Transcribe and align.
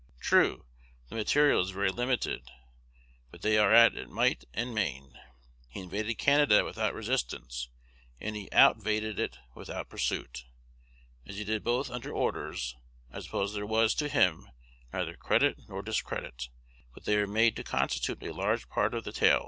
True, 0.19 0.65
the 1.09 1.15
material 1.15 1.61
is 1.61 1.69
very 1.69 1.91
limited, 1.91 2.49
but 3.29 3.43
they 3.43 3.59
are 3.59 3.71
at 3.71 3.93
it 3.95 4.09
might 4.09 4.45
and 4.51 4.73
main. 4.73 5.13
He 5.67 5.79
invaded 5.79 6.15
Canada 6.15 6.65
without 6.65 6.95
resistance, 6.95 7.69
and 8.19 8.35
he 8.35 8.49
_out_vaded 8.49 9.19
it 9.19 9.37
without 9.53 9.89
pursuit. 9.89 10.45
As 11.27 11.37
he 11.37 11.43
did 11.43 11.63
both 11.63 11.91
under 11.91 12.11
orders, 12.11 12.75
I 13.11 13.19
suppose 13.19 13.53
there 13.53 13.67
was, 13.67 13.93
to 13.93 14.09
him, 14.09 14.49
neither 14.91 15.13
credit 15.15 15.69
nor 15.69 15.83
discredit; 15.83 16.49
but 16.95 17.05
they 17.05 17.17
are 17.17 17.27
made 17.27 17.55
to 17.57 17.63
constitute 17.63 18.23
a 18.23 18.33
large 18.33 18.69
part 18.69 18.95
of 18.95 19.03
the 19.03 19.11
tail. 19.11 19.39